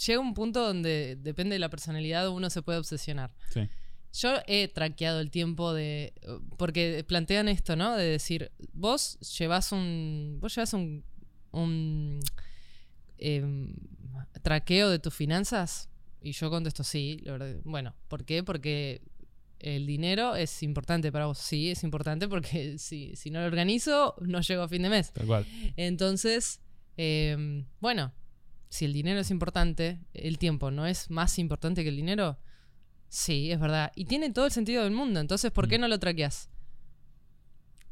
[0.06, 3.34] llega un punto donde depende de la personalidad uno se puede obsesionar.
[3.50, 3.68] Sí.
[4.12, 6.12] Yo he traqueado el tiempo de.
[6.56, 7.96] Porque plantean esto, ¿no?
[7.96, 10.38] De decir, vos llevas un.
[10.40, 11.04] Vos llevas un.
[11.50, 12.20] un
[13.18, 13.74] em,
[14.42, 15.88] traqueo de tus finanzas.
[16.20, 17.20] Y yo contesto sí.
[17.24, 17.56] la verdad.
[17.64, 18.42] Bueno, ¿por qué?
[18.42, 19.02] Porque
[19.60, 21.38] el dinero es importante para vos.
[21.38, 25.12] Sí, es importante porque si, si no lo organizo, no llego a fin de mes.
[25.12, 25.46] Tal cual.
[25.76, 26.60] Entonces,
[26.96, 28.12] em, bueno,
[28.68, 32.38] si el dinero es importante, el tiempo no es más importante que el dinero.
[33.08, 33.92] Sí, es verdad.
[33.94, 35.20] Y tiene todo el sentido del mundo.
[35.20, 35.80] Entonces, ¿por qué Mm.
[35.82, 36.48] no lo traqueas?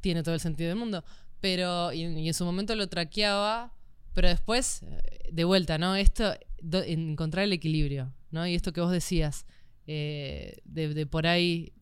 [0.00, 1.04] Tiene todo el sentido del mundo.
[1.40, 3.72] Pero, y, y en su momento lo traqueaba,
[4.14, 5.96] pero después, eh, de vuelta, ¿no?
[5.96, 6.34] Esto,
[6.72, 8.46] encontrar el equilibrio, ¿no?
[8.46, 9.46] Y esto que vos decías,
[9.86, 11.72] eh, de, por ahí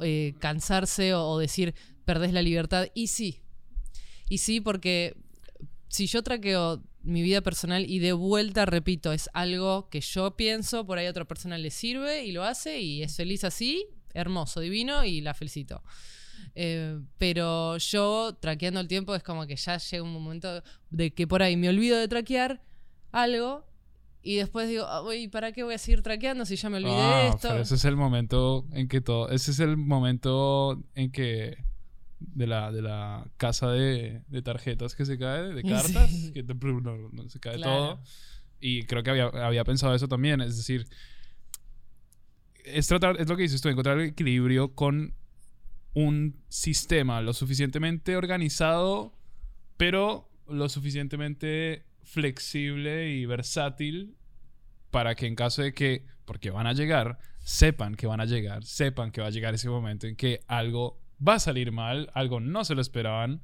[0.00, 1.74] eh, cansarse o, decir,
[2.04, 2.88] perdés la libertad.
[2.94, 3.40] Y sí,
[4.28, 5.16] y sí, porque
[5.88, 10.86] si yo traqueo mi vida personal y de vuelta, repito, es algo que yo pienso,
[10.86, 15.04] por ahí otra persona le sirve y lo hace y es feliz así, hermoso, divino
[15.04, 15.82] y la felicito.
[16.60, 21.24] Eh, pero yo traqueando el tiempo es como que ya llega un momento de que
[21.28, 22.60] por ahí me olvido de traquear
[23.12, 23.64] algo
[24.22, 26.94] y después digo, "Ah, uy, ¿para qué voy a seguir traqueando si ya me olvidé
[26.96, 27.48] de Ah, esto?
[27.50, 29.28] pero ese es el momento en que todo...
[29.30, 31.64] Ese es el momento en que...
[32.18, 35.68] De la, de la casa de, de tarjetas que se cae, de Sí.
[35.68, 36.80] cartas, que te- no,
[37.12, 37.70] no, se cae Claro.
[37.70, 38.00] todo.
[38.58, 40.40] Y creo que había, había pensado eso también.
[40.40, 40.88] Es decir,
[42.64, 45.14] es tratar, es lo que dices tú, encontrar el equilibrio con
[45.98, 49.18] un sistema lo suficientemente organizado,
[49.76, 54.16] pero lo suficientemente flexible y versátil
[54.92, 58.64] para que en caso de que, porque van a llegar, sepan que van a llegar,
[58.64, 62.38] sepan que va a llegar ese momento en que algo va a salir mal, algo
[62.38, 63.42] no se lo esperaban.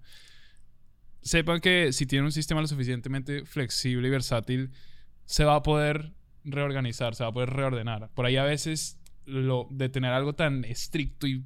[1.22, 4.70] Sepan que si tienen un sistema lo suficientemente flexible y versátil,
[5.24, 6.12] se va a poder
[6.44, 8.10] reorganizar, se va a poder reordenar.
[8.14, 11.42] Por ahí a veces lo de tener algo tan estricto y,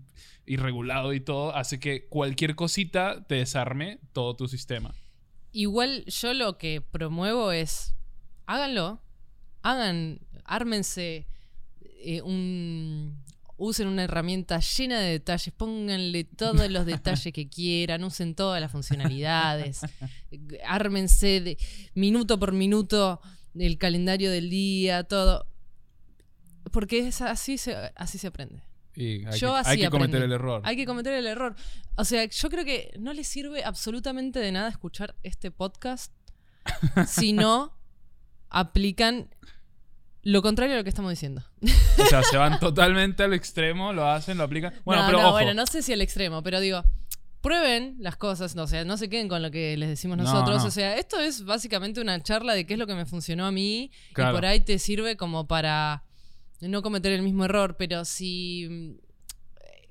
[0.49, 4.95] y regulado y todo hace que cualquier cosita te desarme todo tu sistema.
[5.53, 7.95] Igual yo lo que promuevo es,
[8.47, 9.03] háganlo,
[9.63, 11.27] hagan, ármense
[11.81, 13.23] eh, un...
[13.61, 18.71] Usen una herramienta llena de detalles, pónganle todos los detalles que quieran, usen todas las
[18.71, 19.81] funcionalidades,
[20.65, 21.59] ármense de
[21.95, 23.21] minuto por minuto
[23.59, 25.45] el calendario del día, todo.
[26.71, 28.68] Porque es así se, así se aprende.
[28.99, 30.25] Y hay Yo que, así hay que cometer aprendí.
[30.27, 30.63] el error.
[30.65, 31.55] Hay que cometer el error.
[31.97, 36.13] O sea, yo creo que no le sirve absolutamente de nada escuchar este podcast
[37.07, 37.79] si no
[38.51, 39.29] aplican
[40.23, 41.43] lo contrario a lo que estamos diciendo.
[41.63, 44.75] O sea, se van totalmente al extremo, lo hacen, lo aplican.
[44.85, 45.33] Bueno, no, pero no, ojo.
[45.35, 46.83] bueno, no sé si al extremo, pero digo,
[47.41, 50.25] prueben las cosas, no, o sea, no se queden con lo que les decimos No,
[50.25, 50.63] nosotros.
[50.63, 50.69] no.
[50.69, 53.53] O sea, esto es básicamente una charla de qué es lo que me funcionó a
[53.53, 54.33] mí Claro.
[54.33, 56.03] y por ahí te sirve como para
[56.61, 58.97] no cometer el mismo error, pero si...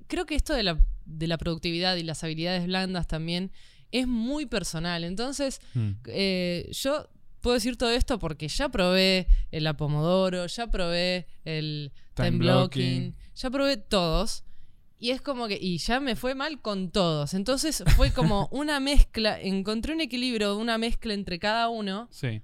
[0.08, 3.52] Creo que esto de la, de la productividad y las habilidades blandas también
[3.92, 5.04] es muy personal.
[5.04, 5.92] Entonces, Mm.
[6.08, 7.10] eh, yo
[7.42, 12.82] puedo decir todo esto porque ya probé el Apomodoro, ya probé el Time time, blocking.
[13.12, 14.44] blocking, ya probé todos.
[15.00, 17.34] Y es como que, y ya me fue mal con todos.
[17.34, 22.08] Entonces fue como una mezcla, encontré un equilibrio, una mezcla entre cada uno.
[22.12, 22.42] Sí.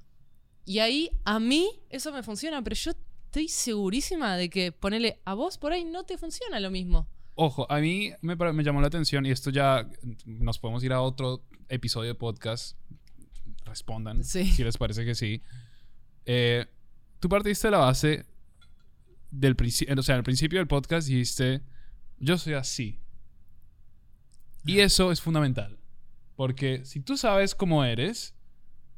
[0.65, 2.91] Y ahí a mí eso me funciona, pero yo
[3.33, 7.07] estoy segurísima de que ponele a vos por ahí no te funciona lo mismo.
[7.33, 9.89] Ojo, a mí me, me llamó la atención y esto ya
[10.27, 12.77] nos podemos ir a otro episodio de podcast.
[13.65, 14.45] Respondan Sí.
[14.51, 15.41] si les parece que sí.
[16.27, 16.67] Eh,
[17.19, 18.27] tú partiste de la base
[19.31, 21.63] del principio, o sea, al principio del podcast dijiste,
[22.19, 22.99] yo soy así.
[24.63, 25.79] Y eso es fundamental.
[26.35, 28.35] Porque si tú sabes cómo eres,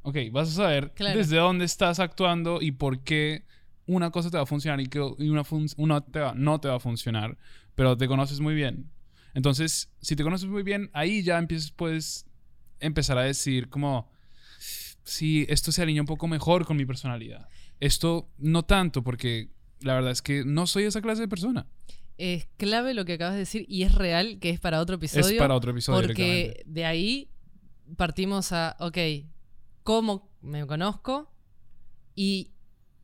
[0.02, 1.18] ok, vas a saber Claro.
[1.20, 3.46] desde dónde estás actuando y por qué
[3.88, 6.60] una cosa te va a funcionar y, que, y una, fun- una te va- no
[6.60, 7.38] te va a funcionar,
[7.76, 8.90] pero te conoces muy bien.
[9.34, 12.26] Entonces, si te conoces muy bien, ahí ya empiezas, puedes
[12.80, 14.10] empezar a decir como,
[15.04, 17.48] sí, esto se alinea un poco mejor con mi personalidad.
[17.80, 19.50] Esto no tanto, porque
[19.82, 21.68] la verdad es que no soy esa clase de persona.
[22.18, 25.26] Es clave lo que acabas de decir y es real que es para otro episodio.
[25.28, 26.00] es para otro episodio.
[26.08, 27.30] Porque de ahí
[27.98, 28.98] partimos a, ok,
[29.84, 31.30] ¿cómo me conozco?
[32.16, 32.52] Y,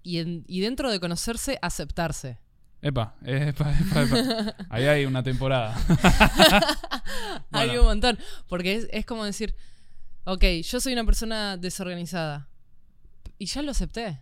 [0.03, 2.39] y, en- y dentro de conocerse, aceptarse.
[2.81, 4.55] Epa, epa, epa, epa.
[4.69, 5.75] Ahí hay una temporada.
[7.51, 8.17] Hay un montón.
[8.47, 9.55] Porque es, es como decir,
[10.23, 12.47] ok, yo soy una persona desorganizada.
[13.37, 14.19] Y ya lo acepté.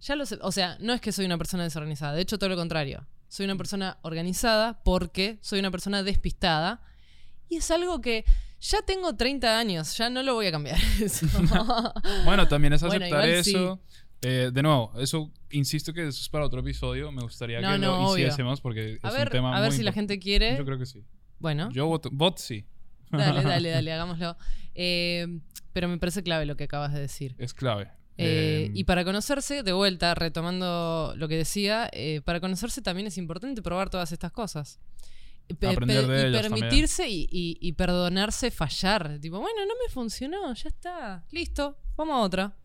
[0.00, 2.12] Ya lo O sea, no es que soy una persona desorganizada.
[2.14, 3.06] De hecho, todo lo contrario.
[3.28, 6.82] Soy una persona organizada porque soy una persona despistada.
[7.48, 8.24] Y es algo que
[8.60, 9.96] ya tengo 30 años.
[9.96, 10.78] Ya no lo voy a cambiar.
[11.00, 11.26] Eso.
[12.24, 13.54] Bueno, también es Bueno, aceptar sí.
[14.24, 17.10] Eh, de nuevo, eso, insisto que eso es para otro episodio.
[17.12, 18.24] Me gustaría No, que no, lo obvio.
[18.26, 20.56] hiciésemos porque a es ver, un tema a ver muy si la gente quiere.
[20.56, 21.04] Yo creo que sí.
[21.38, 21.70] Bueno.
[21.72, 22.64] Yo voto, bot sí.
[23.10, 24.36] Dale, dale, dale, hagámoslo.
[24.74, 25.40] Eh,
[25.72, 27.34] pero me parece clave lo que acabas de decir.
[27.38, 27.84] Es clave.
[28.16, 31.90] Eh, Eh, y para conocerse, de vuelta, retomando lo que decía,
[32.24, 34.78] para conocerse también es importante probar todas estas cosas.
[35.58, 39.18] Pe- Aprender pe- de y permitirse y, y- y perdonarse fallar.
[39.20, 41.24] Tipo, bueno, no me funcionó, ya está.
[41.32, 42.56] Listo, vamos a otra.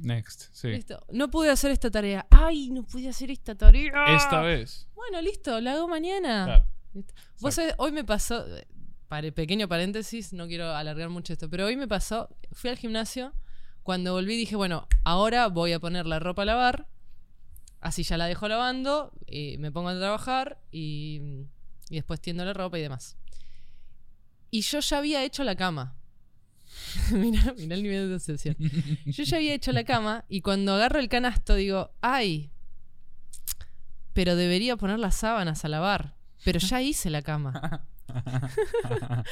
[0.00, 0.68] Next, sí.
[0.68, 1.04] Listo.
[1.12, 2.26] No pude hacer esta tarea.
[2.30, 3.92] Ay, no pude hacer esta tarea.
[4.14, 4.88] Esta vez.
[4.94, 6.44] Bueno, listo, la hago mañana.
[6.44, 6.66] Claro.
[6.94, 7.14] Listo.
[7.40, 8.66] Vos sabés, hoy me pasó, eh,
[9.08, 13.32] pare- pequeño paréntesis, no quiero alargar mucho esto, pero hoy me pasó, fui al gimnasio,
[13.82, 16.88] cuando volví dije, bueno, ahora voy a poner la ropa a lavar,
[17.80, 21.20] así ya la dejo lavando, y me pongo a trabajar y,
[21.90, 23.16] y después tiendo la ropa y demás.
[24.50, 25.94] Y yo ya había hecho la cama.
[27.12, 28.56] mira, mira el nivel de obsesión.
[29.06, 32.50] Yo ya había hecho la cama y cuando agarro el canasto digo, ay,
[34.12, 36.14] pero debería poner las sábanas a lavar.
[36.44, 37.84] Pero ya hice la cama.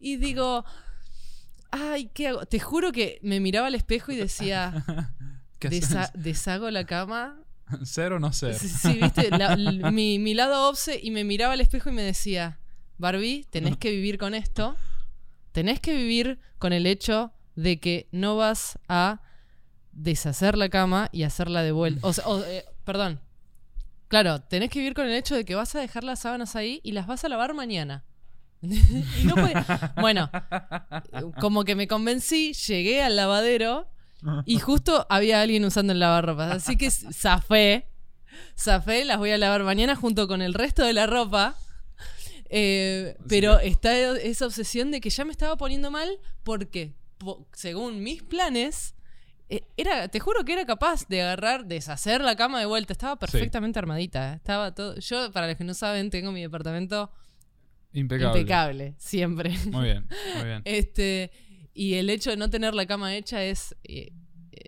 [0.00, 0.64] Y digo,
[1.70, 2.46] ay, ¿qué hago?
[2.46, 4.84] Te juro que me miraba al espejo y decía,
[5.58, 7.38] ¿Qué "Desa- deshago la cama.
[7.84, 8.54] ¿Ser o no ser?
[8.58, 12.02] Sí, sí, viste, La- mi, mi lado obse y me miraba al espejo y me
[12.02, 12.58] decía,
[12.98, 14.76] Barbie, tenés que vivir con esto.
[15.52, 19.20] Tenés que vivir con el hecho de que no vas a
[19.92, 22.06] deshacer la cama y hacerla de vuelta.
[22.06, 23.20] O sea, eh, perdón.
[24.08, 26.80] Claro, tenés que vivir con el hecho de que vas a dejar las sábanas ahí
[26.82, 28.04] y las vas a lavar mañana.
[28.62, 29.54] Y no puede-
[30.00, 30.30] Bueno,
[31.40, 33.88] como que me convencí, llegué al lavadero
[34.46, 36.52] y justo había alguien usando el lavarropas.
[36.52, 37.88] Así que zafé.
[38.56, 41.56] Zafé, las voy a lavar mañana junto con el resto de la ropa.
[42.54, 48.02] Eh, pero está esa obsesión de que ya me estaba poniendo mal porque, po- según
[48.02, 48.94] mis planes,
[49.48, 52.92] eh, era, te juro que era capaz de agarrar, deshacer la cama de vuelta.
[52.92, 54.34] Estaba perfectamente armadita.
[54.34, 54.96] Estaba todo.
[54.98, 57.10] Yo, para los que no saben, tengo mi departamento
[57.94, 58.38] Impecable.
[58.40, 59.50] impecable, siempre.
[59.70, 60.62] Muy bien, muy bien.
[60.66, 61.30] Este,
[61.74, 64.12] y el hecho de no tener la cama hecha es, eh, eh,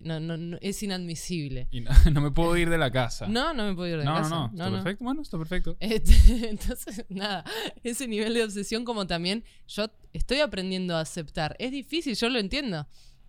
[0.03, 1.69] no, no, no- es inadmisible.
[1.71, 3.27] Y no, no me puedo ir de la casa.
[3.27, 4.29] No, no me puedo ir de no, casa.
[4.31, 4.65] no, no.
[4.65, 5.05] Está perfecto.
[5.05, 5.77] Bueno, está perfecto.
[5.81, 7.45] Este, entonces, nada,
[7.83, 11.57] ese nivel de obsesión como también yo estoy aprendiendo a aceptar.
[11.59, 12.87] Es difícil, yo lo entiendo.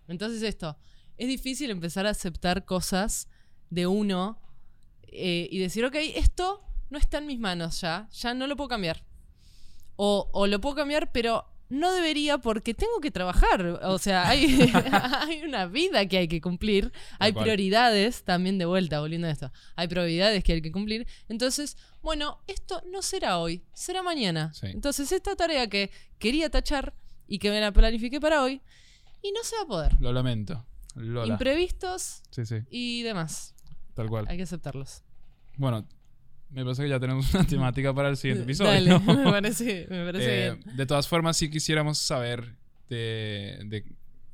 [0.08, 0.76] Entonces esto,
[1.16, 3.28] es difícil empezar a aceptar cosas
[3.70, 4.40] de uno
[5.08, 8.68] eh, y decir, ok, esto no está en mis manos ya, ya no lo puedo
[8.68, 9.04] cambiar.
[9.96, 13.80] O, o lo puedo cambiar, pero no debería porque tengo que trabajar.
[13.84, 14.46] O sea, hay,
[14.92, 16.92] hay una vida que hay que cumplir.
[17.18, 19.50] Hay prioridades también de vuelta, volviendo a esto.
[19.74, 21.06] Hay prioridades que hay que cumplir.
[21.28, 24.52] Entonces, bueno, esto no será hoy, será mañana.
[24.54, 24.66] Sí.
[24.68, 26.94] Entonces, esta tarea que quería tachar
[27.26, 28.60] y que me la planifiqué para hoy,
[29.22, 29.96] y no se va a poder.
[30.00, 30.64] Lo lamento.
[30.94, 31.26] Lola.
[31.32, 33.54] Imprevistos Sí, sí, y demás.
[33.94, 34.26] tal cual.
[34.28, 35.02] Hay que aceptarlos.
[35.56, 35.86] Bueno,
[36.50, 38.70] me parece que ya tenemos una temática para el siguiente episodio.
[38.72, 39.00] Dale, ¿no?
[39.00, 40.76] me parece, me parece Eh, bien.
[40.76, 42.54] de todas formas, sí quisiéramos saber
[42.88, 43.84] de, de-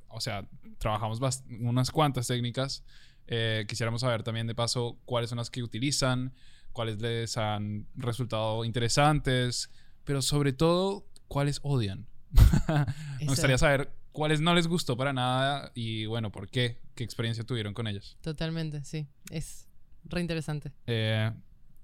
[0.08, 0.46] o sea,
[0.78, 1.20] trabajamos
[1.60, 2.84] unas cuantas técnicas.
[3.28, 6.32] Eh, quisiéramos saber también de paso cuáles son las que utilizan,
[6.72, 9.70] cuáles les han resultado interesantes,
[10.04, 12.06] pero sobre todo cuáles odian.
[13.20, 17.44] Me gustaría saber cuáles no les gustó para nada y bueno, por qué, qué experiencia
[17.44, 18.16] tuvieron con ellas.
[18.20, 19.06] Totalmente, sí.
[19.30, 19.66] Es
[20.04, 20.72] re interesante.
[20.86, 21.30] Eh,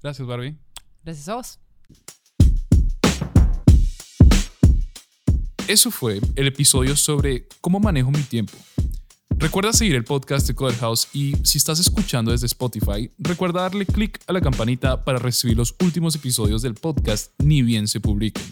[0.02, 0.56] gracias, Barbie.
[1.04, 1.58] Gracias a vos.
[5.68, 8.56] Eso fue el episodio sobre cómo manejo mi tiempo.
[9.36, 13.84] Recuerda seguir el podcast de Coder House y si estás escuchando desde Spotify, recuerda darle
[13.84, 18.42] clic a la campanita para recibir los últimos episodios del podcast ni bien se publiquen.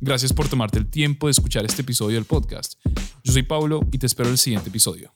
[0.00, 2.74] Gracias por tomarte el tiempo de escuchar este episodio del podcast.
[3.24, 5.15] Yo soy Pablo y te espero en el siguiente episodio.